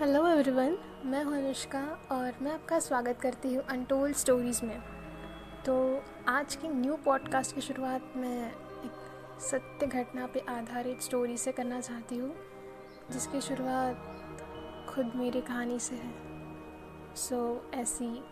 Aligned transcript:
Hello 0.00 0.28
everyone 0.28 0.78
मैं 1.04 1.24
हूँ 1.24 1.36
अनुष्का 1.36 1.80
और 2.12 2.34
मैं 2.42 2.52
आपका 2.52 2.78
स्वागत 2.78 3.18
करती 3.20 3.54
हूँ 3.54 3.64
अनटोल्ड 3.64 4.16
स्टोरीज़ 4.16 4.64
में। 4.64 4.80
तो 5.66 6.02
आज 6.28 6.54
की 6.54 6.68
न्यू 6.68 6.96
पॉडकास्ट 6.96 7.54
की 7.54 7.60
शुरुआत 7.60 8.12
मैं 8.16 8.52
एक 8.84 9.40
सत्य 9.40 9.86
घटना 9.86 10.26
पे 10.26 10.40
आधारित 10.40 11.00
स्टोरी 11.00 11.36
से 11.36 11.52
करना 11.52 11.80
चाहती 11.80 12.16
हूँ 12.16 12.36
जिसकी 13.10 13.40
शुरुआत 13.40 13.96
खुद 14.88 15.12
मेरी 15.14 15.40
कहानी 15.40 15.78
से 15.78 15.94
है। 15.94 16.14
सो 17.14 17.68
so, 17.68 17.74
ऐसी 17.74 18.24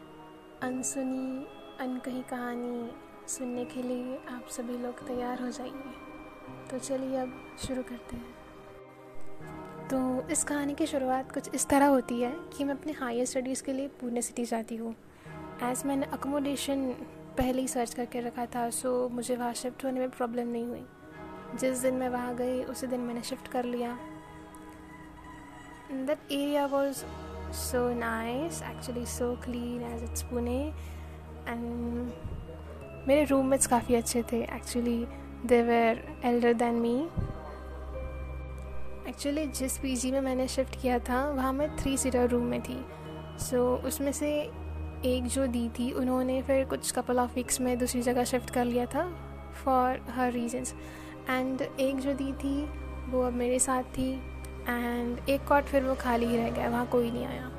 अनसुनी 0.62 1.46
अनकही 1.80 2.22
कहानी 2.22 2.92
सुनने 3.28 3.64
के 3.64 3.82
लिए 3.82 4.16
आप 4.16 4.48
सभी 4.48 4.78
लोग 4.78 5.06
तैयार 5.06 5.42
हो 5.42 5.50
जाइए। 5.50 5.94
तो 6.70 6.78
चलिए 6.78 7.16
अब 7.16 7.56
शुरू 7.66 7.82
करते 7.82 8.16
हैं। 8.16 8.47
तो 9.90 9.98
इस 10.30 10.42
कहानी 10.44 10.74
की 10.74 10.86
शुरुआत 10.86 11.30
कुछ 11.32 11.54
इस 11.54 11.66
तरह 11.68 11.86
होती 11.86 12.20
है 12.20 12.30
कि 12.56 12.64
मैं 12.64 12.74
अपने 12.74 12.92
हायर 12.92 13.24
स्टडीज़ 13.24 13.62
के 13.62 13.72
लिए 13.72 13.88
पुणे 14.00 14.22
सिटी 14.22 14.44
जाती 14.44 14.76
हूँ। 14.76 14.94
एज़ 15.62 15.86
मैंने 15.86 16.06
अकोमोडेशन 16.12 16.84
पहले 17.38 17.60
ही 17.60 17.68
सर्च 17.68 17.94
करके 17.94 18.20
रखा 18.20 18.44
था 18.46 18.68
सो 18.70 19.08
मुझे 19.08 19.36
वहाँ 19.36 19.52
शिफ्ट 19.54 19.84
होने 19.84 20.00
में 20.00 20.10
प्रॉब्लम 20.10 20.48
नहीं 20.48 20.66
हुई। 20.66 20.84
जिस 21.60 21.78
दिन 21.78 21.94
मैं 21.94 22.08
वहाँ 22.08 22.34
गई, 22.36 22.62
उसी 22.62 22.86
दिन 22.86 23.00
मैंने 23.00 23.22
शिफ्ट 23.22 23.48
कर 23.48 23.64
लिया। 23.64 23.96
That 25.92 26.32
area 26.32 26.66
was 26.66 27.02
so 27.54 27.88
nice 27.94 28.62
actually 28.62 29.06
so 29.06 29.34
clean 29.44 29.82
as 29.82 30.02
it's 30.02 30.22
Pune 30.22 30.60
and 31.48 32.12
मेरे 33.08 33.24
रूममेट्स 33.24 33.66
काफ़ी 33.66 33.94
अच्छे 33.94 34.22
थे 34.32 34.42
actually 34.44 35.04
they 35.46 35.62
were 35.62 36.04
elder 36.24 36.52
than 36.54 36.74
me 36.74 36.96
actually 39.08 39.46
जिस 39.46 39.78
पीजी 39.78 40.10
में 40.12 40.20
मैंने 40.20 40.46
शिफ्ट 40.48 40.80
किया 40.82 40.98
था 40.98 41.30
वहाँ 41.30 41.52
मैं 41.52 41.68
थ्री 41.76 41.96
सीटर 41.96 42.28
रूम 42.28 42.42
में 42.42 42.60
थी। 42.62 42.84
सो 43.38 43.56
so, 43.76 43.84
उसमें 43.84 44.12
से 44.12 44.30
एक 45.04 45.26
जो 45.26 45.46
दी 45.46 45.68
थी 45.68 45.90
उन्होंने 45.92 46.40
फिर 46.42 46.64
कुछ 46.64 46.90
कपल 46.92 47.18
ऑफ़ 47.18 47.34
वीक्स 47.34 47.60
में 47.60 47.78
दूसरी 47.78 48.02
जगह 48.02 48.24
शिफ्ट 48.24 48.50
कर 48.50 48.64
लिया 48.64 48.86
था 48.86 49.06
फॉर 49.64 50.00
हर 50.10 50.32
रीजन्स 50.32 50.74
एंड 51.30 51.62
एक 51.62 51.96
जो 51.96 52.12
दी 52.12 52.32
थी 52.32 52.56
वो 53.10 53.22
अब 53.22 53.32
मेरे 53.32 53.58
साथ 53.58 53.82
थी। 53.82 54.10
एंड 54.68 55.28
एक 55.28 55.46
कॉट 55.46 55.64
फिर 55.64 55.84
वो 55.84 55.94
खाली 55.94 56.26
ही 56.26 56.36
रह 56.36 56.50
गया 56.50 56.68
वहाँ 56.68 56.86
कोई 56.86 57.10
नहीं 57.10 57.26
आया। 57.26 57.50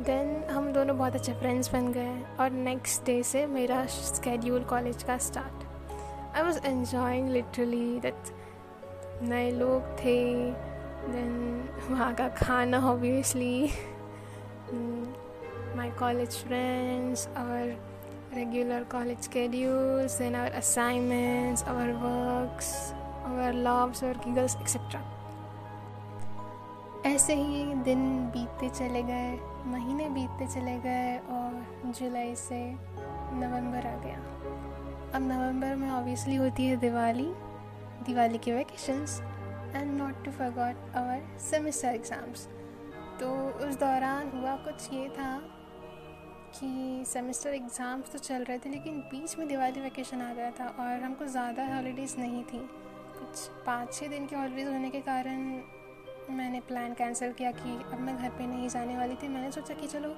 देन 0.00 0.42
हम 0.50 0.72
दोनों 0.72 0.98
बहुत 0.98 1.14
अच्छे 1.14 1.32
फ्रेंड्स 1.32 1.72
बन 1.72 1.92
गए 1.92 2.22
और 2.40 2.50
नेक्स्ट 2.50 3.04
डे 3.06 3.22
से 3.22 3.46
मेरा 3.46 3.86
स्केड्यूल 3.86 4.64
कॉलेज 4.64 5.02
का 5.02 5.18
start 5.18 6.36
I 6.36 6.42
was 6.42 6.66
enjoying 6.66 7.28
literally 7.28 8.00
that 8.00 8.39
नए 9.22 9.50
लोग 9.50 9.82
थे 9.82 10.50
देन 11.12 11.64
वहाँ 11.90 12.14
का 12.14 12.28
खाना 12.28 12.78
ऑब्वियसली 12.78 13.70
माई 15.76 15.90
कॉलेज 15.90 16.30
फ्रेंड्स 16.30 17.28
और 17.28 17.78
regular 18.34 18.84
college 18.84 19.18
schedules, 19.18 20.18
then 20.22 20.34
our 20.34 20.52
assignments 20.54 21.64
our 21.64 21.88
works, 22.02 22.68
our 23.26 23.54
loves 23.66 24.04
और 24.04 24.14
giggles 24.14 24.60
एक्सेट्रा 24.60 25.16
ऐसे 27.06 27.34
ही 27.34 27.74
दिन 27.74 28.26
बीतते 28.26 28.68
चले 28.68 29.02
गए, 29.02 29.38
महीने 29.66 30.08
बीतते 30.08 30.46
चले 30.46 30.78
गए, 30.78 31.16
और 31.18 31.66
जुलाई 31.86 32.36
से 32.36 32.70
नवंबर 33.32 33.86
आ 33.86 33.96
गया। 33.96 34.18
अब 35.14 35.22
नवंबर 35.22 35.76
में 35.76 35.90
ऑब्वियसली 35.90 36.36
होती 36.36 36.66
है 36.66 36.76
दिवाली। 36.76 37.32
दिवाली 38.04 38.38
के 38.38 38.52
vacations 38.52 39.20
and 39.74 39.90
not 39.92 40.24
to 40.24 40.30
forgot 40.30 40.96
our 40.96 41.38
semester 41.40 41.88
exams 41.88 42.46
तो 43.20 43.30
उस 43.66 43.78
दौरान 43.78 44.30
हुआ 44.30 44.54
कुछ 44.66 44.92
ये 44.92 45.08
था 45.08 45.36
कि 46.52 47.04
सेमेस्टर 47.06 47.54
एग्ज़ाम्स 47.54 48.12
तो 48.12 48.18
चल 48.18 48.44
रहे 48.44 48.58
थे, 48.58 48.68
लेकिन 48.70 48.98
बीच 49.10 49.36
में 49.38 49.46
दिवाली 49.48 49.80
वैकेशन 49.80 50.22
आ 50.22 50.32
गया 50.34 50.50
था 50.50 50.66
और 50.80 51.02
हमको 51.02 51.26
ज़्यादा 51.26 51.66
हॉलीडेज़ 51.74 52.16
नहीं 52.18 52.42
थी। 52.44 52.58
कुछ 53.18 53.46
पाँच 53.66 53.92
छः 53.94 54.08
दिन 54.08 54.26
की 54.26 54.36
हॉलीडेज़ 54.36 54.68
होने 54.68 54.90
के 54.90 55.00
कारण 55.00 55.40
मैंने 56.30 56.60
प्लान 56.60 56.94
कैंसिल 56.94 57.32
किया 57.32 57.50
कि 57.52 57.78
अब 57.84 58.00
मैं 58.00 58.16
घर 58.16 58.28
पे 58.28 58.46
नहीं 58.46 58.68
जाने 58.68 58.96
वाली 58.96 59.14
थी। 59.14 59.28
मैंने 59.28 59.50
सोचा 59.52 59.74
कि 59.74 59.86
चलो, 59.86 60.08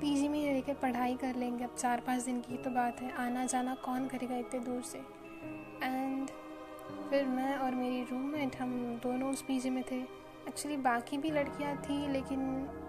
पीजी 0.00 0.28
में 0.28 0.62
रह 0.62 0.74
पढ़ाई 0.82 1.14
कर 1.16 1.34
लेंगे। 1.34 1.64
अब 1.64 1.74
चार 1.78 2.00
पाँच 2.06 2.22
दिन 2.22 2.40
की 2.40 2.56
तो 2.56 2.70
बात 2.70 3.00
है 3.02 3.12
आना 3.18 3.44
जाना 3.46 3.74
कौन 3.84 4.06
करेगा 4.08 4.36
इतने 4.36 4.60
दूर 4.60 4.82
से? 4.82 4.98
एंड 5.82 6.30
फिर 7.12 7.26
मैं 7.26 7.54
और 7.54 7.74
मेरी 7.74 8.00
रूममेट 8.10 8.54
हम 8.56 8.70
दोनों 9.02 9.30
उस 9.30 9.40
पीजी 9.42 9.70
में 9.70 9.82
थे। 9.90 9.96
एक्चुअली 10.48 10.76
बाकी 10.76 11.16
भी 11.18 11.30
लड़कियाँ 11.30 11.74
थी, 11.78 11.96
लेकिन 12.08 12.40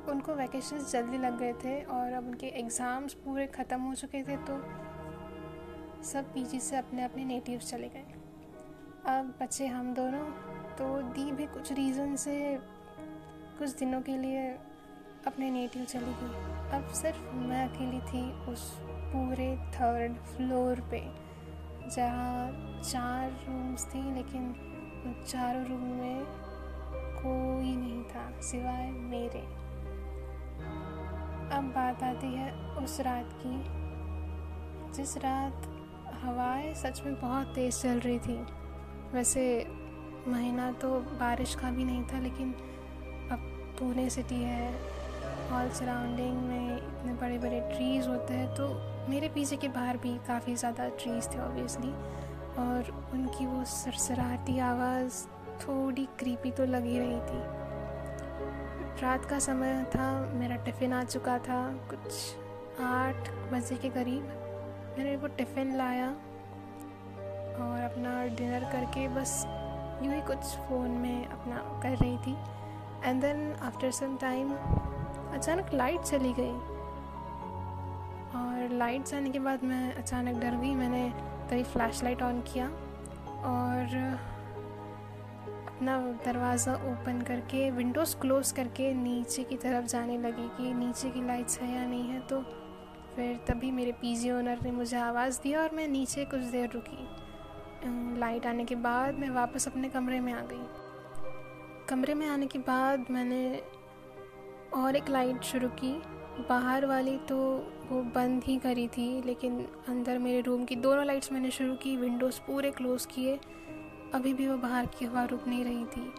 उनको 0.10 0.34
वैकेशन 0.34 0.86
जल्दी 0.92 1.18
लग 1.18 1.38
गए 1.40 1.54
थे 1.64 1.82
और 1.86 2.14
अब 2.14 2.28
उनके 2.28 2.48
एग्ज़ाम्स 2.60 3.14
पूरे 3.26 3.48
ख़त्म 3.48 3.80
हो 3.82 3.94
चुके 3.94 4.22
थे 4.24 4.38
तो 4.40 4.56
सब 6.04 6.32
पीजी 6.34 6.60
से 6.60 6.78
अपने 6.78 7.04
अपने 7.04 7.26
नेटिव 7.26 7.60
चले 7.62 7.90
गए। 7.90 8.06
अब 9.10 9.34
बच्चे 9.42 9.68
हम 9.68 9.94
दोनों 9.94 10.24
तो 10.78 10.88
दी 11.10 11.32
भी 11.32 11.46
कुछ 11.48 11.72
रीज़न 11.72 12.16
से 12.16 12.38
कुछ 13.60 13.76
दिनों 13.80 14.02
के 14.02 14.18
लिए 14.18 14.48
अपने 15.28 15.50
नेटिव 15.50 15.86
चली 15.86 16.14
गई। 16.22 16.78
अब 16.78 16.88
सिर्फ़ 16.94 17.34
मैं 17.44 17.68
अकेली 17.68 18.00
थी 18.04 18.24
उस 18.52 18.72
पूरे 19.12 19.56
थर्ड 19.76 20.16
फ्लोर 20.28 20.82
पे। 20.92 21.04
जहाँ 21.88 22.82
चार 22.82 23.30
रूम्स 23.48 23.86
थी, 23.86 24.02
लेकिन 24.14 24.54
चारों 25.28 25.66
रूम 25.66 25.82
में 25.82 26.24
कोई 27.16 27.76
नहीं 27.76 28.04
था, 28.04 28.42
सिवाय 28.42 28.92
मेरे। 28.92 29.42
अब 31.56 31.72
बात 31.76 32.04
आती 32.04 32.28
है 32.28 32.52
उस 32.76 33.00
रात 33.00 33.30
की, 33.42 33.56
जिस 34.94 35.18
रात 35.18 35.68
हवाएँ 36.24 36.74
सच 36.74 37.02
में 37.06 37.20
बहुत 37.22 37.48
तेज़ 37.48 37.82
चल 37.82 38.00
रही 38.00 38.20
थी। 38.20 38.38
वैसे 39.14 39.66
महीना 40.28 40.72
तो 40.72 40.90
बारिश 41.20 41.56
का 41.56 41.72
भी 41.72 41.84
नहीं 41.84 42.04
था, 42.04 42.20
लेकिन 42.20 42.54
अब 43.32 43.40
पुणे 43.80 44.10
सिटी 44.10 44.42
है 44.44 44.74
ऑल 45.52 45.70
सराउंडिंग 45.70 46.38
में 46.38 46.78
इतने 46.78 47.14
बड़े 47.14 47.38
बड़े 47.38 47.60
ट्रीज़ 47.76 48.08
होते 48.08 48.34
हैं 48.34 48.48
तो 48.56 48.93
मेरे 49.10 49.28
पीछे 49.30 49.56
के 49.58 49.68
बाहर 49.68 49.98
भी 49.98 50.14
काफ़ी 50.28 50.56
ज़्यादा 50.56 50.88
ट्रीज़ 51.00 51.28
थे 51.30 51.40
ऑब्वियसली 51.40 51.92
और 52.60 52.92
उनकी 53.14 53.46
वो 53.46 53.64
सरसराहती 53.66 54.58
आवाज़ 54.62 55.24
थोड़ी 55.62 56.06
क्रीपी 56.20 56.52
तो 56.52 56.66
लगी 56.66 56.98
रही 57.00 57.20
थी। 57.22 57.42
रात 59.02 59.26
का 59.26 59.40
समय 59.40 59.84
था, 59.96 60.10
मेरा 60.34 60.56
टिफ़िन 60.66 60.94
आ 60.94 61.04
चुका 61.04 61.38
था, 61.40 61.62
कुछ 61.90 62.82
आठ 62.82 63.30
बजे 63.54 63.76
के 63.76 63.90
करीब 63.90 64.24
मैंने 64.98 65.16
वो 65.18 65.28
टिफ़िन 65.38 65.76
लाया 65.78 66.10
और 67.62 67.82
अपना 67.84 68.24
डिनर 68.36 68.64
करके 68.72 69.08
बस 69.16 69.44
यूँ 70.04 70.14
ही 70.14 70.22
कुछ 70.28 70.44
फ़ोन 70.68 70.92
में 70.92 71.26
अपना 71.28 71.56
कर 71.84 71.98
रही 71.98 72.18
थी। 72.18 72.36
And 73.06 73.22
then 73.22 73.52
after 73.64 73.92
some 73.92 74.18
time 74.22 74.54
अचानक 74.54 75.74
लाइट 75.74 76.02
चली 76.02 76.34
गई। 76.34 76.73
और 78.36 78.70
लाइट्स 78.72 79.14
आने 79.14 79.30
के 79.30 79.40
बाद 79.40 79.64
मैं 79.64 79.94
अचानक 79.96 80.42
डर 80.42 80.56
गई। 80.56 80.74
मैंने 80.76 81.10
तभी 81.50 81.64
फ्लैश 81.64 82.04
लाइट 82.04 82.22
ऑन 82.22 82.42
किया 82.42 82.68
और 83.46 83.96
अपना 85.68 85.98
दरवाज़ा 86.26 86.74
ओपन 86.74 87.22
करके 87.22 87.70
विंडोज़ 87.72 88.16
क्लोज़ 88.18 88.54
करके 88.54 88.94
नीचे 88.94 89.44
की 89.44 89.58
तरफ़ 89.58 89.86
जाने 89.86 90.18
लगी 90.18 90.48
कि 90.58 90.74
नीचे 90.74 91.10
की 91.10 91.26
लाइट्स 91.28 91.60
है 91.60 91.74
या 91.76 91.86
नहीं 91.86 92.08
है। 92.10 92.20
तो 92.20 92.42
फिर 93.16 93.36
तभी 93.48 93.72
मेरे 93.72 93.92
पीजी 93.92 94.32
ओनर 94.32 94.62
ने 94.64 94.72
मुझे 94.72 94.98
आवाज़ 94.98 95.40
दिया 95.42 95.62
और 95.62 95.76
मैं 95.76 95.88
नीचे 95.88 96.26
कुछ 96.26 96.42
देर 96.42 96.70
रुकी। 96.74 97.08
लाइट 98.20 98.46
आने 98.46 98.66
के 98.66 98.76
बाद 98.76 99.20
मैं 99.20 99.30
वापस 99.30 99.68
अपने 99.68 99.90
कमरे 99.90 100.20
में 100.20 100.34
आ 100.34 100.42
गई। 100.42 100.66
कमरे 101.90 102.14
में 102.14 102.28
आने 102.28 102.48
के 102.48 102.60
बाद 102.60 103.06
मैंने 103.12 103.62
और 104.74 104.96
एक 104.96 105.10
लाइट 105.10 105.44
शुरू 105.44 105.68
की। 105.68 105.92
बाहर 106.50 106.86
वाली 106.86 107.18
तो 107.18 107.38
वो 107.90 108.02
बंद 108.16 108.44
ही 108.44 108.58
करी 108.58 108.88
थी, 108.88 109.22
लेकिन 109.22 109.60
अंदर 109.88 110.18
मेरे 110.18 110.42
रूम 110.42 110.64
की 110.66 110.76
दोनों 110.76 111.06
लाइट्स 111.06 111.32
मैंने 111.32 111.52
शुरू 111.52 111.76
की, 111.76 111.96
विंडोज़ 111.98 112.40
पूरे 112.40 112.72
क्लोज़ 112.72 113.08
किए। 113.08 113.40
अभी 114.14 114.34
भी 114.34 114.48
वो 114.48 114.58
बाहर 114.58 114.86
की 114.86 115.06
हवा 115.06 115.24
रुक 115.24 115.48
नहीं 115.48 115.64
रही 115.64 115.86
थी 115.86 116.14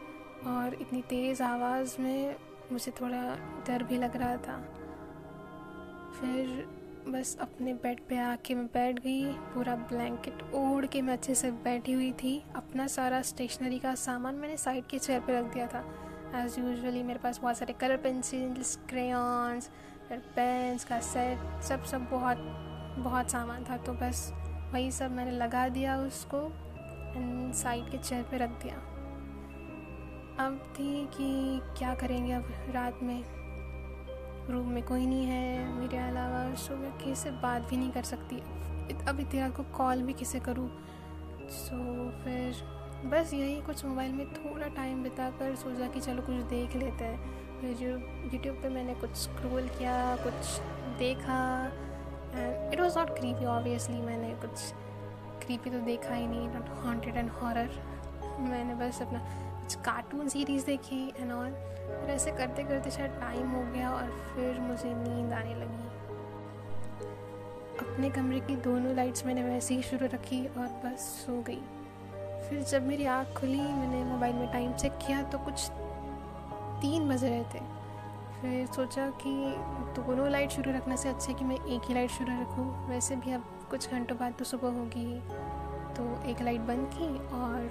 और 0.46 0.75
इतनी 0.75 1.02
तेज़ 1.02 1.43
आवाज़ 1.43 2.00
में 2.00 2.37
मुझे 2.72 2.93
थोड़ा 3.00 3.22
डर 3.66 3.82
भी 3.82 3.96
लग 3.96 4.16
रहा 4.16 4.37
था। 4.37 4.56
फिर 6.20 6.66
बस 7.08 7.37
अपने 7.40 7.72
बेड 7.75 8.00
पे 8.08 8.19
आके 8.19 8.55
मैं 8.55 8.66
बैठ 8.66 9.00
गई, 9.00 9.25
पूरा 9.55 9.75
ब्लैंकेट 9.76 10.43
ओढ़ 10.55 10.87
के 10.87 11.02
मैं 11.02 11.12
अच्छे 11.12 11.34
से 11.34 11.50
बैठी 11.50 11.93
हुई 11.93 12.12
थी। 12.12 12.43
अपना 12.56 12.87
सारा 12.87 13.22
स्टेशनरी 13.22 13.78
का 13.78 13.94
सामान 13.94 14.34
मैंने 14.34 14.56
साइड 14.56 14.87
के 14.87 14.99
चेयर 14.99 15.20
पे 15.20 15.38
रख 15.40 15.52
दिया 15.55 15.66
था। 15.66 15.84
एज़ 16.34 16.61
यूजली 16.61 17.02
मेरे 17.02 17.19
पास 17.19 17.38
बहुत 17.40 17.58
सारे 17.58 17.72
कलर 17.72 17.96
पेंसिल्स 17.96 18.76
क्रेयॉन्स 18.88 19.70
फिर 20.14 20.22
पेंस 20.37 20.84
का 20.84 21.00
सेट 21.00 21.62
सब 21.62 21.84
सब 21.84 22.05
बहुत 22.11 22.37
बहुत 22.99 23.31
सामान 23.31 23.64
था 23.64 23.76
तो 23.76 23.93
बस 23.93 24.32
वही 24.72 24.90
सब 24.90 25.11
मैंने 25.11 25.31
लगा 25.31 25.69
दिया 25.69 25.96
उसको 25.96 26.38
एंड 27.16 27.52
साइड 27.52 27.90
के 27.90 27.99
चेयर 27.99 28.22
पे 28.22 28.37
रख 28.37 28.49
दिया। 28.49 28.75
अब 30.46 30.72
थी 30.75 31.06
कि 31.06 31.61
क्या 31.78 31.94
करेंगे 31.94 32.32
अब 32.32 32.49
रात 32.70 33.02
में? 33.02 33.25
रूम 34.50 34.69
में 34.69 34.82
कोई 34.82 35.06
नहीं 35.06 35.26
है 35.26 35.72
मेरे 35.72 35.99
अलावा 35.99 36.55
सो 36.55 36.76
मैं 36.76 36.93
किसी 36.99 37.14
से 37.14 37.31
बात 37.31 37.62
भी 37.62 37.76
नहीं 37.76 37.90
कर 37.90 38.02
सकती। 38.02 38.37
अब 39.08 39.20
इतनी 39.20 39.40
रात 39.40 39.56
को 39.56 39.62
कॉल 39.62 40.02
भी 40.02 40.12
किसे 40.12 40.40
करूँ? 40.40 40.69
सो 41.50 42.11
फिर 42.25 42.62
बस 43.06 43.34
यही 43.34 43.61
कुछ 43.61 43.84
मोबाइल 43.84 44.12
में 44.12 44.34
थोड़ा 44.34 44.66
टाइम 44.66 45.02
बिता 45.02 45.31
कर 45.31 45.55
सोचा 45.55 45.88
कि 45.88 46.00
चलो 46.00 46.22
कुछ 46.22 46.34
देख 46.34 46.76
लेते 46.76 47.05
हैं। 47.05 47.44
फिर 47.64 47.82
यूट्यूब 48.32 48.56
पे 48.62 48.69
मैंने 48.69 48.94
कुछ 48.94 49.11
स्क्रॉल 49.16 49.69
किया, 49.69 49.94
कुछ 50.16 50.58
देखा 50.99 51.37
and 52.34 52.72
it 52.72 52.81
was 52.81 52.99
not 52.99 53.11
creepy 53.11 53.44
obviously 53.44 54.00
मैंने 54.00 54.32
कुछ 54.40 54.72
क्रीपी 55.44 55.70
तो 55.70 55.78
देखा 55.78 56.14
ही 56.14 56.26
नहीं 56.26 56.49
नॉट 56.49 56.69
हॉन्टेड 56.84 57.16
एंड 57.16 57.31
हॉरर 57.31 57.70
मैंने 58.40 58.75
बस 58.75 59.00
अपना 59.02 59.19
कुछ 59.62 59.75
कार्टून 59.84 60.28
सीरीज़ 60.28 60.66
देखी 60.66 61.02
एंड 61.19 61.32
ऑल 61.32 61.50
फिर 61.50 62.11
ऐसे 62.11 62.31
करते 62.31 62.62
करते 62.62 62.90
शायद 62.90 63.11
टाइम 63.20 63.50
हो 63.50 63.62
गया 63.72 63.90
और 63.90 64.11
फिर 64.34 64.61
मुझे 64.61 64.93
नींद 64.94 65.32
आने 65.32 65.55
लगी। 65.55 65.82
अपने 67.81 68.11
कमरे 68.11 68.40
की 68.40 68.56
दोनों 68.62 68.94
लाइट्स 68.96 69.26
मैंने 69.26 69.43
वैसे 69.43 69.75
ही 69.75 69.82
शुरू 69.82 70.06
रखी 70.06 70.44
और 70.46 70.66
बस 70.84 71.08
सो 71.26 71.40
गई। 71.43 71.61
फिर 72.49 72.62
जब 72.62 72.87
मेरी 72.87 73.05
आँख 73.06 73.37
खुली, 73.38 73.61
मैंने 73.61 74.05
मोबाइल 74.05 74.34
में 74.34 74.52
टाइम 74.52 74.72
चेक 74.72 74.93
किया 75.06 75.22
तो 75.22 75.38
कुछ 75.38 75.70
तीन 76.85 77.09
बज 77.09 77.25
रहे 77.25 77.43
थे। 77.45 77.61
फिर 78.41 78.67
सोचा 78.67 79.09
कि 79.11 79.31
दोनों 79.97 80.31
लाइट 80.31 80.51
शुरू 80.51 80.73
रखने 80.73 80.97
से 80.97 81.09
अच्छा 81.09 81.27
है 81.29 81.35
कि 81.35 81.45
मैं 81.45 81.57
एक 81.57 81.83
ही 81.89 81.95
लाइट 81.95 82.11
शुरू 82.11 82.33
रखूँ। 82.41 82.89
वैसे 82.89 83.17
भी 83.17 83.33
अब 83.33 83.45
कुछ 83.71 83.91
घंटों 83.91 84.19
बाद 84.19 84.35
तो 84.39 84.45
सुबह 84.45 84.69
होगी। 84.69 85.21
तो 85.95 86.31
एक 86.31 86.43
लाइट 86.43 86.61
बंद 86.61 86.91
की 86.95 87.09
और 87.37 87.71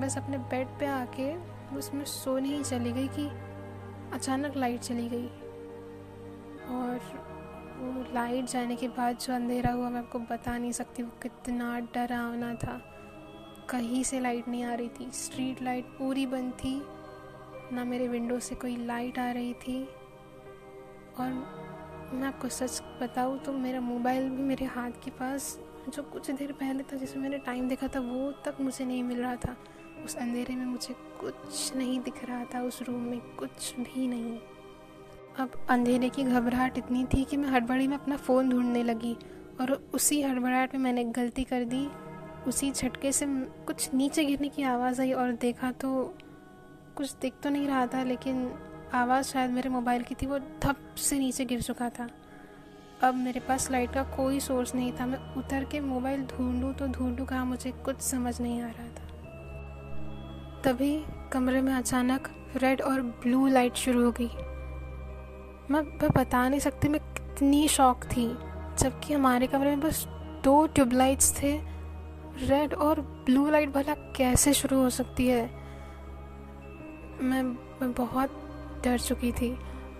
बस 0.00 0.18
अपने 0.18 0.38
बेड 0.38 0.68
पे 0.78 0.86
आके 0.86 1.32
उसमें 1.76 2.04
सोने 2.04 2.48
ही 2.48 2.64
चली 2.64 2.92
गई 2.92 3.08
कि 3.08 3.28
अचानक 4.12 4.56
लाइट 4.56 4.80
चली 4.80 5.08
गई। 5.08 5.26
और 6.70 7.00
वो 7.78 8.14
लाइट 8.14 8.44
जाने 8.44 8.76
के 8.76 8.88
बाद 8.88 9.18
जो 9.18 9.34
अंधेरा 9.34 9.72
हुआ, 9.72 9.88
मैं 9.90 10.00
आपको 10.00 10.18
बता 10.18 10.58
नहीं 10.58 10.72
सकती, 10.72 11.02
वो 11.02 11.10
कितना 11.22 11.78
डरावना 11.80 12.54
था। 12.54 12.80
कहीं 13.70 14.04
से 14.04 14.20
लाइट 14.20 14.48
नहीं 14.48 14.64
आ 14.64 14.74
रही 14.74 14.88
थी। 14.88 15.10
स्ट्रीट 15.14 15.62
लाइट 15.62 15.84
पूरी 15.84 16.26
बंद 16.26 16.52
थी। 16.52 16.82
ना 17.72 17.84
मेरे 17.84 18.08
विंडो 18.08 18.38
से 18.38 18.54
कोई 18.54 18.76
लाइट 18.76 19.18
आ 19.18 19.30
रही 19.30 19.54
थी। 19.54 19.82
और 21.20 21.32
मैं 22.14 22.26
आपको 22.26 22.48
सच 22.48 22.82
बताऊँ 23.02 23.38
तो 23.38 23.52
मेरा 23.52 23.80
मोबाइल 23.80 24.28
भी 24.30 24.42
मेरे 24.42 24.66
हाथ 24.66 24.90
के 25.04 25.10
पास, 25.10 25.58
जो 25.88 26.02
कुछ 26.02 26.30
देर 26.30 26.52
पहले 26.52 26.82
था, 26.82 26.96
जिसमें 26.96 27.22
मैंने 27.22 27.38
टाइम 27.38 27.68
देखा 27.68 27.88
था, 27.88 28.00
वो 28.00 28.30
तक 28.44 28.60
मुझे 28.60 28.84
नहीं 28.84 29.02
मिल 29.02 29.20
रहा 29.20 29.36
था। 29.36 29.56
उस 30.04 30.16
अंधेरे 30.16 30.54
में 30.56 30.64
मुझे 30.66 30.94
कुछ 31.20 31.76
नहीं 31.76 32.00
दिख 32.00 32.24
रहा 32.24 32.44
था, 32.44 32.62
उस 32.62 32.82
रूम 32.82 33.00
में 33.00 33.20
कुछ 33.36 33.74
भी 33.76 34.06
नहीं। 34.08 34.38
अब 35.38 35.50
अंधेरे 35.70 36.08
की 36.08 36.22
घबराहट 36.22 36.78
इतनी 36.78 37.04
थी 37.04 37.24
कि 37.24 37.36
मैं 37.36 37.48
हड़बड़ी 37.48 37.86
में 37.86 37.96
अपना 37.96 38.16
फ़ोन 38.16 38.48
ढूँढने 38.50 38.82
लगी 38.82 39.16
और 39.60 39.72
उसी 39.94 40.20
हड़बड़ाहट 40.22 40.74
में 40.74 40.80
मैंने 40.80 41.04
गलती 41.04 41.44
कर 41.44 41.64
दी। 41.64 41.88
उसी 42.46 42.70
झटके 42.70 43.12
से 43.12 43.26
कुछ 43.66 43.94
नीचे 43.94 44.24
गिरने 44.24 44.48
की 44.48 44.62
आवाज़ 44.62 45.00
आई 45.00 45.12
और 45.12 45.32
देखा 45.32 45.70
तो 45.72 46.14
कुछ 46.98 47.14
दिख 47.22 47.34
तो 47.42 47.50
नहीं 47.50 47.66
रहा 47.68 47.86
था, 47.86 48.02
लेकिन 48.02 48.50
आवाज़ 48.94 49.26
शायद 49.26 49.50
मेरे 49.50 49.68
मोबाइल 49.68 50.02
की 50.02 50.14
थी, 50.14 50.26
वो 50.26 50.38
धप 50.38 50.94
से 50.96 51.18
नीचे 51.18 51.44
गिर 51.44 51.62
चुका 51.62 51.88
था। 51.88 52.08
अब 53.02 53.14
मेरे 53.14 53.40
पास 53.40 53.70
लाइट 53.70 53.92
का 53.92 54.02
कोई 54.02 54.40
सोर्स 54.40 54.74
नहीं 54.74 54.92
था, 54.92 55.06
मैं 55.06 55.18
उतर 55.34 55.64
के 55.64 55.80
मोबाइल 55.80 56.24
ढूंढूं 56.26 56.72
तो 56.72 56.86
ढूंढूं 56.86 57.26
कहाँ 57.26 57.44
मुझे 57.46 57.70
कुछ 57.84 58.00
समझ 58.00 58.40
नहीं 58.40 58.62
आ 58.62 58.66
रहा 58.66 58.86
था। 58.86 59.06
तभी 60.62 61.04
कमरे 61.32 61.60
में 61.62 61.72
अचानक 61.74 62.28
रेड 62.56 62.82
और 62.82 63.02
ब्लू 63.02 63.46
लाइट 63.46 63.74
शुरू 63.74 64.04
हो 64.04 64.12
गई। 64.12 64.28
मैं 65.70 65.80
मैं 65.82 66.10
बता 66.16 66.48
नहीं 66.48 66.60
सकती, 66.60 66.88
मैं 66.88 67.00
कितनी 67.00 67.68
शौक 67.68 68.04
थी, 68.04 68.26
जबकि 68.78 69.14
हमारे 69.14 69.46
कमरे 69.46 69.70
में 69.70 69.80
बस 69.80 70.04
दो 70.44 70.66
ट्यूबलाइट्स 70.66 71.42
थे। 71.42 71.56
रेड 72.42 72.74
और 72.74 73.00
ब्लू 73.00 73.50
लाइट 73.50 73.68
भला 73.68 73.94
कैसे 74.16 74.52
शुरू 74.52 74.82
हो 74.82 74.90
सकती 74.90 75.26
है? 75.28 75.57
मैं 77.20 77.42
मैं 77.42 77.92
बहुत 77.94 78.30
डर 78.84 78.98
चुकी 78.98 79.32
थी 79.32 79.50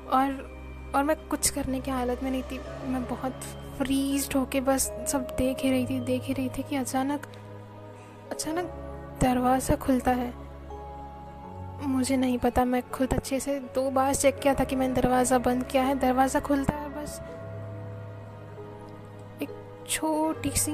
और 0.08 0.56
और 0.94 1.04
मैं 1.04 1.16
कुछ 1.28 1.48
करने 1.50 1.80
की 1.80 1.90
हालत 1.90 2.22
में 2.22 2.30
नहीं 2.30 2.42
थी। 2.42 2.58
मैं 2.88 3.04
बहुत 3.04 3.40
फ्रीज 3.78 4.28
होके 4.36 4.60
बस 4.60 4.90
सब 5.08 5.26
देख 5.38 5.62
ही 5.62 5.70
रही 5.70 5.86
थी, 5.86 5.98
देख 6.00 6.22
ही 6.22 6.34
रही 6.34 6.48
थी 6.48 6.62
कि 6.62 6.76
अचानक 6.76 7.26
अचानक 8.30 8.70
दरवाज़ा 9.22 9.76
खुलता 9.76 10.10
है। 10.12 10.32
मुझे 11.86 12.16
नहीं 12.16 12.38
पता, 12.38 12.64
मैं 12.64 12.82
खुद 12.90 13.12
अच्छे 13.14 13.40
से 13.40 13.58
दो 13.74 13.90
बार 13.90 14.14
चेक 14.14 14.38
किया 14.38 14.54
था 14.54 14.64
कि 14.64 14.76
मैंने 14.76 14.94
दरवाज़ा 14.94 15.38
बंद 15.38 15.64
किया 15.64 15.82
है। 15.82 15.98
दरवाज़ा 15.98 16.40
खुलता 16.40 16.74
है 16.74 16.88
बस 16.94 17.20
एक 19.42 19.50
छोटी 19.88 20.50
सी 20.50 20.72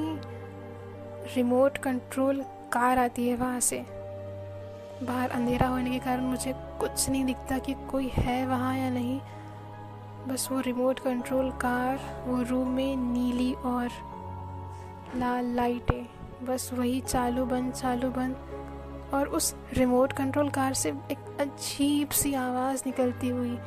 रिमोट 1.35 1.77
कंट्रोल 1.77 2.41
कार 2.73 2.99
आती 2.99 3.27
है 3.27 3.35
वहाँ 3.35 3.59
से। 3.59 3.83
बाहर 5.03 5.29
अंधेरा 5.29 5.67
होने 5.67 5.89
के 5.89 5.99
कारण 5.99 6.21
मुझे 6.21 6.53
कुछ 6.79 7.09
नहीं 7.09 7.25
दिखता 7.25 7.57
कि 7.57 7.73
कोई 7.91 8.07
है 8.07 8.47
वहाँ 8.47 8.77
या 8.77 8.89
नहीं। 8.89 9.19
बस 10.27 10.47
वो 10.51 10.59
रिमोट 10.59 10.99
कंट्रोल 10.99 11.51
कार 11.51 12.25
वो 12.27 12.41
रूम 12.41 12.67
में 12.67 12.95
नीली 12.95 13.53
और 13.53 13.89
लाल 15.15 15.45
लाइटें 15.45 16.05
बस 16.45 16.69
वही 16.73 17.01
चालू 17.01 17.45
बंद 17.45 17.73
चालू 17.73 18.09
बंद। 18.09 18.35
और 19.13 19.27
उस 19.27 19.55
रिमोट 19.73 20.13
कंट्रोल 20.13 20.49
कार 20.49 20.73
से 20.73 20.89
एक 20.89 21.37
अजीब 21.39 22.09
सी 22.09 22.33
आवाज़ 22.33 22.83
निकलती 22.85 23.29
हुई, 23.29 23.57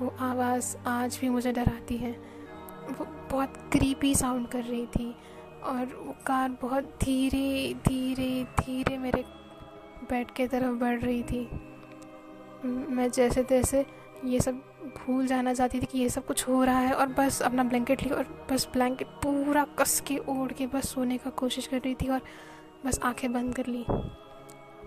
वो 0.00 0.14
आवाज़ 0.20 0.76
आज 0.86 1.18
भी 1.20 1.28
मुझे 1.28 1.52
डराती 1.52 1.96
है। 1.96 2.12
वो 2.90 3.06
बहुत 3.30 3.54
क्रीपी 3.72 4.14
साउंड 4.14 4.48
कर 4.48 4.62
रही 4.62 4.86
थी 4.86 5.16
और 5.64 5.84
वो 6.06 6.14
कार 6.26 6.48
बहुत 6.62 6.84
धीरे 6.84 7.74
धीरे 7.74 8.11
बेड 10.12 10.30
के 10.30 10.46
तरफ़ 10.46 10.74
बढ़ 10.74 11.00
रही 11.00 11.22
थी। 11.22 11.48
मैं 12.64 13.10
जैसे 13.10 13.42
तैसे 13.42 13.84
ये 14.24 14.40
सब 14.40 14.54
भूल 14.96 15.26
जाना 15.26 15.54
चाहती 15.54 15.80
थी 15.80 15.86
कि 15.86 15.98
ये 15.98 16.08
सब 16.08 16.26
कुछ 16.26 16.46
हो 16.48 16.62
रहा 16.64 16.78
है 16.78 16.92
और 16.92 17.06
बस 17.08 17.40
अपना 17.42 17.64
ब्लैंकेट 17.64 18.02
लिया 18.02 18.16
और 18.16 18.46
बस 18.50 18.68
ब्लैंकेट 18.72 19.06
पूरा 19.22 19.64
कस 19.78 20.00
के 20.00 20.18
ओढ़ 20.28 20.52
के 20.52 20.66
बस 20.66 20.88
सोने 20.88 21.18
का 21.18 21.30
कोशिश 21.30 21.66
कर 21.66 21.78
रही 21.78 21.94
थी 21.94 22.08
और 22.08 22.20
बस 22.86 22.98
आँखें 23.02 23.32
बंद 23.32 23.54
कर 23.54 23.66
ली। 23.66 23.82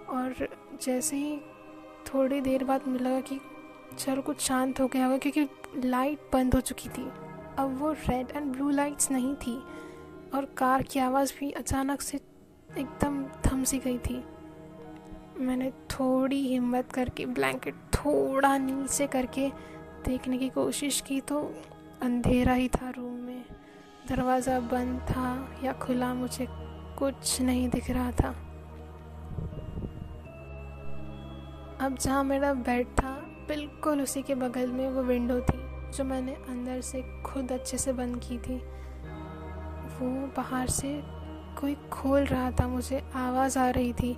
और 0.09 0.47
जैसे 0.81 1.15
ही 1.15 1.37
थोड़ी 2.07 2.41
देर 2.41 2.63
बाद 2.63 2.87
मुझे 2.87 3.03
लगा 3.03 3.19
कि 3.21 3.39
चलो 3.97 4.21
कुछ 4.21 4.41
शांत 4.41 4.79
हो 4.79 4.87
गया 4.87 5.05
होगा 5.05 5.17
क्योंकि 5.17 5.87
लाइट 5.87 6.29
बंद 6.33 6.55
हो 6.55 6.61
चुकी 6.61 6.89
थी। 6.89 7.07
अब 7.57 7.77
वो 7.79 7.91
रेड 7.91 8.31
एंड 8.35 8.51
ब्लू 8.51 8.69
लाइट्स 8.69 9.11
नहीं 9.11 9.33
थी 9.35 9.57
और 10.33 10.45
कार 10.57 10.83
की 10.83 10.99
आवाज़ 10.99 11.33
भी 11.39 11.51
अचानक 11.51 12.01
से 12.01 12.17
एकदम 12.69 13.23
थम 13.45 13.63
सी 13.63 13.77
गई 13.79 13.97
थी। 13.97 14.23
मैंने 15.37 15.69
थोड़ी 15.91 16.41
हिम्मत 16.47 16.91
करके, 16.91 17.25
ब्लैंकेट 17.25 17.75
थोड़ा 17.93 18.57
नीचे 18.57 19.07
करके 19.07 19.47
देखने 20.05 20.37
की 20.37 20.49
कोशिश 20.49 21.01
की 21.01 21.19
तो 21.21 21.39
अंधेरा 22.01 22.53
ही 22.53 22.67
था 22.67 22.89
रूम 22.89 23.13
में। 23.13 23.45
दरवाज़ा 24.09 24.59
बंद 24.59 24.99
था 25.01 25.55
या 25.63 25.73
खुला 25.73 26.13
मुझे 26.13 26.47
कुछ 26.99 27.41
नहीं 27.41 27.69
दिख 27.69 27.89
रहा 27.89 28.11
था। 28.11 28.29
अब 31.81 31.97
जहाँ 32.01 32.23
मेरा 32.23 32.53
बेड 32.53 32.87
था, 32.87 33.11
बिल्कुल 33.47 34.01
उसी 34.01 34.21
के 34.21 34.35
बगल 34.35 34.71
में 34.71 34.89
वो 34.89 35.03
विंडो 35.03 35.39
थी, 35.39 35.59
जो 35.97 36.03
मैंने 36.03 36.33
अंदर 36.49 36.81
से 36.81 37.01
खुद 37.23 37.51
अच्छे 37.51 37.77
से 37.77 37.93
बंद 37.93 38.19
की 38.19 38.37
थी। 38.37 38.57
वो 39.97 40.09
बाहर 40.37 40.67
से 40.67 41.01
कोई 41.59 41.75
खोल 41.91 42.25
रहा 42.25 42.51
था, 42.51 42.67
मुझे 42.67 43.03
आवाज़ 43.15 43.59
आ 43.59 43.69
रही 43.69 43.93
थी। 43.93 44.17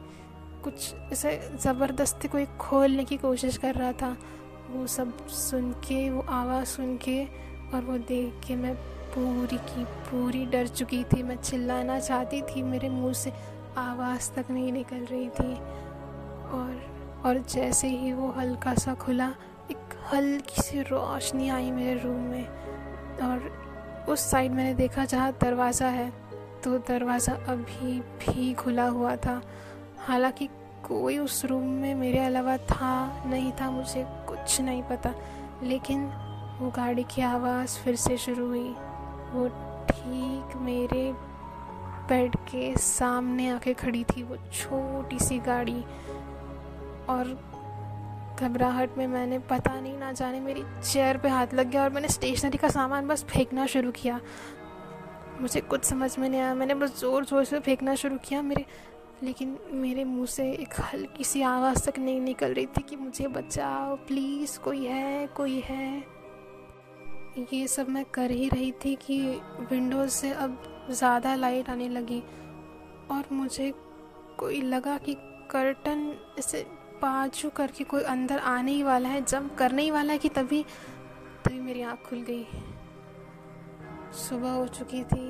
कुछ 0.64 0.94
ऐसे 1.14 1.40
ज़बरदस्ती 1.62 2.28
कोई 2.28 2.46
खोलने 2.60 3.04
की 3.04 3.18
कोशिश 3.18 3.58
कर 3.58 3.76
रहा 3.76 3.92
था, 3.92 4.16
वो 4.70 4.86
सब 4.88 5.28
सुन 5.30 5.72
के, 5.86 6.10
वो 6.10 6.22
आवाज़ 6.30 6.68
सुन 6.68 6.96
के, 6.98 7.24
और 7.74 7.82
वो 7.82 7.98
देख 7.98 8.42
के 8.48 8.56
मैं 8.56 8.76
पूरी 9.16 9.58
की 9.58 9.84
पूरी 10.10 10.46
डर 10.46 10.68
चुकी 10.68 11.04
थी। 11.04 11.24
मैं 11.24 11.36
चिल्लाना 11.36 12.00
चाहती 12.00 12.42
थी, 12.42 12.64
मेरे 12.64 12.90
मुँह 12.90 13.14
से 13.14 13.34
आवाज़ 13.78 14.32
तक 14.32 14.52
नहीं 14.52 14.72
निकल 14.72 15.06
रही 15.06 15.30
थी। 15.30 15.54
और 16.50 17.22
और 17.26 17.38
जैसे 17.50 17.88
ही 17.88 18.12
वो 18.14 18.30
हल्का 18.32 18.74
सा 18.76 18.94
खुला, 18.94 19.28
एक 19.72 19.96
हल्की 20.14 20.62
सी 20.62 20.82
रोशनी 20.82 21.50
आई 21.50 21.72
मेरे 21.72 22.00
रूम 22.02 22.20
में। 22.24 22.48
और 23.24 24.06
उस 24.10 24.30
साइड 24.32 24.52
मैंने 24.52 24.74
देखा 24.74 25.06
जहाँ 25.06 25.32
दरवाज़ा 25.42 25.88
है 25.88 26.10
तो 26.64 26.78
दरवाज़ा 26.88 27.34
अभी 27.48 28.00
भी 28.00 28.54
खुला 28.54 28.86
हुआ 28.88 29.16
था। 29.16 29.42
हालाँकि 30.00 30.48
कोई 30.88 31.18
उस 31.18 31.46
रूम 31.46 31.64
में 31.64 31.96
मेरे 31.96 32.20
अलावा 32.20 32.58
था, 32.58 33.24
नहीं 33.26 33.52
था, 33.52 33.72
मुझे 33.72 34.06
कुछ 34.10 34.62
नहीं 34.62 34.84
पता। 34.84 35.14
लेकिन 35.64 36.06
वो 36.60 36.70
गाड़ी 36.70 37.04
की 37.04 37.22
आवाज़ 37.22 37.78
फिर 37.80 37.96
से 37.96 38.18
शुरू 38.18 38.48
हुई। 38.48 38.70
वो 39.32 39.48
ठीक 39.90 40.56
मेरे 40.56 41.14
बेड 42.10 42.36
के 42.36 42.78
सामने 42.78 43.50
आके 43.50 43.74
खड़ी 43.74 44.04
थी, 44.04 44.24
वो 44.24 44.36
छोटी 44.36 45.20
सी 45.20 45.40
गाड़ी। 45.40 45.84
और 47.10 47.48
घबराहट 48.40 48.98
में 48.98 49.08
मैंने 49.08 49.40
पता 49.40 49.80
नहीं 49.80 49.98
ना 49.98 50.12
जाने 50.12 50.40
मेरी 50.40 50.64
चेयर 50.92 51.18
पे 51.18 51.30
हाथ 51.30 51.48
लग 51.54 51.70
गया 51.70 51.84
और 51.84 51.90
मैंने 51.90 52.08
स्टेशनरी 52.08 52.58
का 52.58 52.70
सामान 52.70 53.08
बस 53.08 53.24
फेंकना 53.24 53.66
शुरू 53.66 53.92
किया। 53.92 54.20
मुझे 55.42 55.62
कुछ 55.62 55.84
समझ 55.84 56.18
में 56.18 56.30
नहीं 56.30 56.42
आया। 56.42 56.54
मैंने 56.54 56.74
बस 56.74 57.00
ज़ोर 57.00 57.26
ज़ोर 57.26 57.44
से 57.44 57.60
फेंकना 57.60 57.96
शुरू 57.96 58.18
किया। 58.18 58.42
मेरे 58.42 58.66
लेकिन 59.24 59.58
मेरे 59.74 60.04
मुँह 60.04 60.26
से 60.26 60.52
एक 60.54 60.74
हल्की 60.84 61.24
सी 61.24 61.42
आवाज़ 61.42 61.90
तक 61.90 61.98
नहीं 62.00 62.20
निकल 62.22 62.54
रही 62.54 62.66
थी 62.68 62.82
कि 62.82 62.96
मुझे 62.96 63.28
बचाओ 63.28 63.96
प्लीज़ 64.08 64.60
कोई 64.60 64.86
है 64.86 65.28
कोई 65.28 65.60
है। 65.60 66.04
ये 67.54 67.68
सब 67.68 67.90
मैं 67.90 68.04
कर 68.06 68.32
ही 68.32 68.48
रही 68.50 68.72
थी 68.86 68.96
कि 69.02 69.20
विंडोज़ 69.72 70.10
से 70.10 70.32
अब 70.34 70.62
ज़्यादा 70.92 71.36
लाइट 71.36 71.70
आने 71.70 71.90
लगी 71.90 72.22
और 73.12 73.24
मुझे 73.32 73.74
कोई 74.38 74.62
लगा 74.62 74.98
कि 74.98 75.16
कर्टन 75.52 76.14
ऐसे 76.40 76.66
बाजू 77.02 77.50
करके 77.50 77.84
कोई 77.84 78.04
अंदर 78.04 78.40
आने 78.40 78.72
ही 78.72 78.84
वाला 78.84 79.10
है 79.10 79.22
जंप 79.22 79.56
करने 79.56 79.84
ही 79.84 79.92
वाला 79.92 80.14
है 80.14 80.20
कि 80.20 80.30
तभी 80.30 80.64
तभी 81.46 81.60
मेरी 81.60 81.82
आँख 81.82 82.08
खुल 82.10 82.22
गई। 82.22 82.46
सुबह 84.20 84.52
हो 84.52 84.68
चुकी 84.68 85.04
थी, 85.04 85.28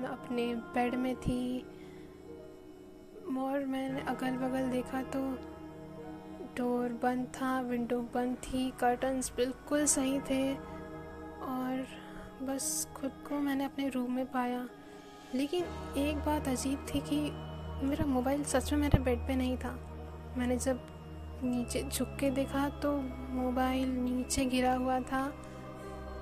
मैं 0.00 0.08
अपने 0.08 0.54
बेड 0.74 0.94
में 0.94 1.14
थी 1.16 1.64
और 3.38 3.64
मैंने 3.66 4.00
अगल 4.00 4.30
बगल 4.30 4.70
देखा 4.70 5.02
तो 5.02 5.20
डोर 6.56 6.88
बंद 7.02 7.26
था, 7.26 7.60
विंडो 7.60 8.00
बंद 8.00 8.36
थी, 8.36 8.70
कर्टन्स 8.70 9.32
बिल्कुल 9.36 9.84
सही 9.86 10.20
थे 10.20 10.54
और 11.42 11.86
बस 12.42 12.88
खुद 12.96 13.10
को 13.10 13.38
मैंने 13.38 13.64
अपने 13.64 13.88
रूम 13.88 14.12
में 14.12 14.26
पाया। 14.26 14.68
लेकिन 15.34 15.64
एक 15.96 16.16
बात 16.16 16.48
अजीब 16.48 16.86
थी 16.94 17.00
कि 17.00 17.20
मेरा 17.86 18.06
मोबाइल 18.06 18.44
सच 18.44 18.72
में 18.72 18.80
मेरे 18.80 18.98
बेड 18.98 19.18
पे 19.18 19.36
नहीं 19.36 19.56
था। 19.56 19.78
मैंने 20.38 20.56
जब 20.56 20.80
नीचे 21.44 21.82
झुक 21.82 22.08
के 22.20 22.30
देखा 22.30 22.68
तो 22.68 22.96
मोबाइल 23.30 23.88
नीचे 23.88 24.44
गिरा 24.44 24.74
हुआ 24.74 25.00
था। 25.00 25.34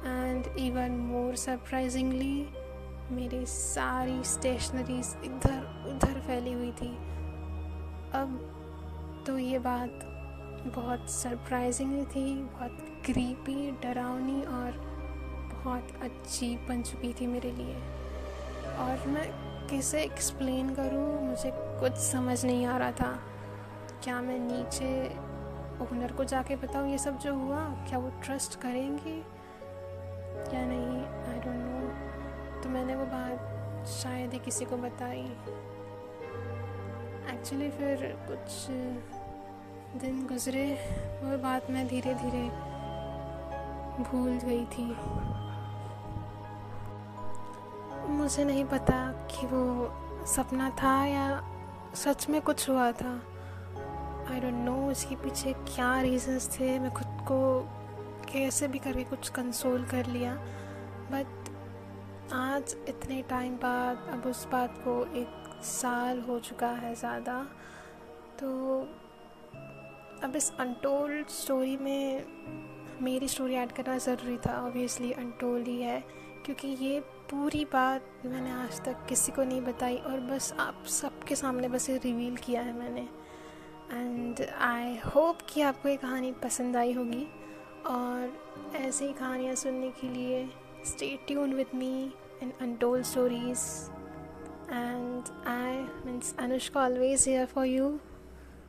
एंड 0.04 0.58
इवन 0.58 0.90
मोर 0.90 1.36
सरप्राइजिंगली 1.36 2.46
मेरी 3.10 3.46
सारी 3.46 4.24
स्टेशनरीज 4.24 5.16
इधर, 5.24 5.84
उधर 5.86 6.20
फैली 6.20 6.52
हुई 6.52 6.72
थी। 6.72 6.88
अब 8.14 9.24
तो 9.26 9.38
ये 9.38 9.58
बात 9.58 10.00
बहुत 10.76 11.10
सरप्राइजिंग 11.10 12.06
थी, 12.06 12.34
बहुत 12.34 12.78
क्रीपी 13.04 13.70
डरावनी 13.70 14.42
और 14.42 14.72
बहुत 15.54 15.88
अच्छी 16.02 16.56
बन 16.56 16.82
चुकी 16.82 17.12
थी 17.12 17.26
मेरे 17.26 17.52
लिए। 17.52 17.74
और 18.78 19.06
मैं 19.06 19.30
किसे 19.66 20.02
एक्सप्लेन 20.02 20.74
करूँ, 20.74 21.28
मुझे 21.28 21.50
कुछ 21.54 21.92
समझ 21.92 22.44
नहीं 22.44 22.66
आ 22.66 22.76
रहा 22.76 22.92
था। 22.92 23.18
क्या 24.04 24.20
मैं 24.20 24.38
नीचे 24.38 25.08
ओनर 25.82 26.12
को 26.12 26.24
जाके 26.24 26.56
बताऊँ 26.56 26.90
ये 26.90 26.98
सब 26.98 27.18
जो 27.18 27.34
हुआ? 27.34 27.64
क्या 27.88 27.98
वो 27.98 28.08
ट्रस्ट 28.24 28.60
करेंगे 28.60 29.16
या 30.56 30.64
नहीं? 30.66 31.17
तो 32.68 32.72
मैंने 32.72 32.94
वो 32.94 33.04
बात 33.04 33.87
शायद 33.88 34.32
ही 34.32 34.38
किसी 34.38 34.64
को 34.64 34.76
बताई। 34.76 35.20
एक्चुअली 37.32 37.68
फिर 37.70 38.02
कुछ 38.28 38.66
दिन 40.00 40.26
गुजरे, 40.26 40.66
वो 41.22 41.38
बात 41.38 41.70
मैं 41.70 41.87
धीरे 41.88 42.14
धीरे 42.14 42.42
भूल 44.02 44.37
गई 44.44 44.64
थी। 44.64 44.84
मुझे 48.12 48.44
नहीं 48.44 48.64
पता 48.64 49.00
कि 49.30 49.46
वो 49.46 50.26
सपना 50.26 50.70
था 50.82 50.94
या 51.04 51.26
सच 51.94 52.28
में 52.28 52.40
कुछ 52.42 52.68
हुआ 52.70 52.90
था। 52.92 53.14
आई 54.30 54.40
डोंट 54.40 54.64
नो 54.64 54.76
उसके 54.90 55.16
पीछे 55.16 55.52
क्या 55.52 56.00
रीजंस 56.00 56.50
थे, 56.58 56.78
मैं 56.78 56.90
खुद 56.90 57.18
को 57.22 57.40
कैसे 58.32 58.68
भी 58.68 58.78
करके 58.78 59.04
कुछ 59.04 59.28
कंसोल 59.28 59.84
कर 59.84 60.06
लिया 60.06 60.34
बट 61.12 61.38
आज 62.32 62.75
इतने 62.88 63.20
टाइम 63.23 63.54
बाद, 63.56 64.08
अब 64.12 64.26
उस 64.26 64.44
बात 64.47 64.78
को 64.78 65.02
एक 65.16 65.62
साल 65.64 66.20
हो 66.20 66.38
चुका 66.38 66.68
है 66.68 66.94
ज़्यादा 66.94 67.37
तो 68.40 68.49
अब 70.23 70.37
इस 70.37 70.50
अनटोल्ड 70.61 71.28
स्टोरी 71.28 71.76
में 71.76 72.25
मेरी 73.02 73.28
स्टोरी 73.28 73.54
ऐड 73.54 73.73
करना 73.73 73.97
ज़रूरी 73.99 74.37
था 74.37 74.61
ऑब्वियसली 74.66 75.12
अनटोल्ड 75.12 75.68
ही 75.68 75.80
है, 75.82 76.00
क्योंकि 76.44 76.68
ये 76.68 77.00
पूरी 77.30 77.64
बात 77.64 78.26
मैंने 78.26 78.50
आज 78.52 78.80
तक 78.85 79.06
किसी 79.08 79.32
को 79.32 79.44
नहीं 79.44 79.61
बताई 79.61 79.97
और 79.97 80.20
बस 80.20 80.52
आप 80.61 80.85
सबके 80.90 81.35
सामने 81.35 81.68
बस 81.68 81.90
ये 81.90 81.97
रिवील 81.97 82.37
किया 82.37 82.62
है 82.62 82.78
मैंने। 82.78 83.08
एंड 83.92 84.47
आई 84.61 84.97
होप 85.06 85.38
कि 85.49 85.61
आपको 85.62 85.88
ये 85.88 85.97
कहानी 85.97 86.32
पसंद 86.42 86.76
आई 86.76 86.92
होगी 86.92 87.26
और 87.87 88.73
ऐसे 88.76 89.12
कहानियाँ 89.12 89.54
सुनने 89.54 89.90
के 89.90 90.08
लिए 90.08 90.49
stay 90.87 91.08
tune 91.26 91.52
with 91.54 91.75
me 91.75 91.92
in 92.42 92.52
untold 92.61 93.04
stories 93.04 93.61
and 94.70 95.28
I 95.49 95.76
means 96.06 96.35
Anushka 96.38 96.80
always 96.80 97.25
here 97.28 97.47
for 97.47 97.66
you 97.66 97.90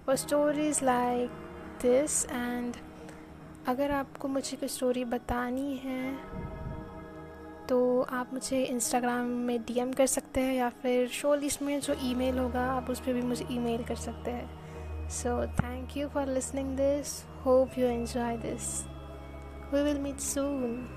for 0.06 0.16
stories 0.16 0.84
like 0.84 1.32
this 1.82 2.24
and 2.26 2.76
अगर 3.68 3.92
आपको 3.92 4.28
मुझे 4.28 4.58
कोई 4.58 4.70
स्टोरी 4.70 5.06
बतानी 5.06 5.76
है 5.84 6.14
तो 7.70 8.02
आप 8.02 8.34
मुझे 8.34 8.64
इंस्टाग्राम 8.64 9.28
में 9.48 9.62
डीएम 9.64 9.92
कर 9.94 10.08
सकते 10.08 10.42
हैं 10.42 10.54
या 10.54 10.70
फिर 10.82 11.08
शो 11.14 11.36
लिस्ट 11.36 11.62
में 11.62 11.80
जो 11.80 11.96
ईमेल 12.04 12.38
होगा 12.38 12.66
आप 12.72 12.90
उस 12.90 13.00
पर 13.00 13.14
भी 13.14 13.22
मुझे 13.22 13.46
ईमेल 13.52 13.84
कर 13.84 13.96
सकते 13.96 14.32
हैं 14.32 14.60
So, 15.10 15.50
thank 15.58 15.96
you 15.96 16.08
for 16.08 16.24
listening 16.24 16.76
this. 16.76 17.26
Hope 17.42 17.76
you 17.76 17.88
enjoy 17.88 18.38
this. 18.38 18.86
We 19.72 19.82
will 19.82 19.98
meet 19.98 20.22
soon. 20.22 20.88